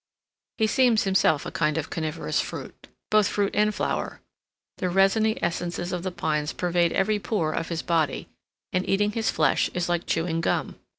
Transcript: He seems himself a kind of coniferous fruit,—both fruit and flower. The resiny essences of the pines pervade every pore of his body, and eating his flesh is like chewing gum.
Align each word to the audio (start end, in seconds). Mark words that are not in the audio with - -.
He 0.57 0.65
seems 0.65 1.03
himself 1.03 1.45
a 1.45 1.51
kind 1.51 1.77
of 1.77 1.91
coniferous 1.91 2.41
fruit,—both 2.41 3.27
fruit 3.27 3.51
and 3.55 3.71
flower. 3.75 4.19
The 4.79 4.89
resiny 4.89 5.37
essences 5.43 5.91
of 5.93 6.01
the 6.01 6.09
pines 6.09 6.53
pervade 6.53 6.91
every 6.91 7.19
pore 7.19 7.53
of 7.53 7.69
his 7.69 7.83
body, 7.83 8.27
and 8.73 8.83
eating 8.89 9.11
his 9.11 9.29
flesh 9.29 9.69
is 9.75 9.89
like 9.89 10.07
chewing 10.07 10.41
gum. 10.41 10.79